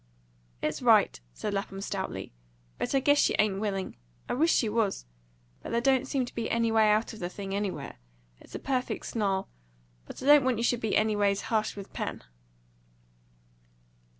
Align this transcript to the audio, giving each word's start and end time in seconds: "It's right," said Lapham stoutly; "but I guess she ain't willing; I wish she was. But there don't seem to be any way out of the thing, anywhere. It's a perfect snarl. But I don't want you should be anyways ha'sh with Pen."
"It's 0.63 0.81
right," 0.81 1.21
said 1.31 1.53
Lapham 1.53 1.79
stoutly; 1.79 2.33
"but 2.79 2.95
I 2.95 2.99
guess 3.01 3.19
she 3.19 3.35
ain't 3.37 3.59
willing; 3.59 3.97
I 4.27 4.33
wish 4.33 4.51
she 4.51 4.67
was. 4.67 5.05
But 5.61 5.71
there 5.73 5.79
don't 5.79 6.07
seem 6.07 6.25
to 6.25 6.33
be 6.33 6.49
any 6.49 6.71
way 6.71 6.89
out 6.89 7.13
of 7.13 7.19
the 7.19 7.29
thing, 7.29 7.53
anywhere. 7.53 7.99
It's 8.39 8.55
a 8.55 8.59
perfect 8.59 9.05
snarl. 9.05 9.47
But 10.07 10.23
I 10.23 10.25
don't 10.25 10.43
want 10.43 10.57
you 10.57 10.63
should 10.63 10.81
be 10.81 10.97
anyways 10.97 11.41
ha'sh 11.49 11.75
with 11.75 11.93
Pen." 11.93 12.23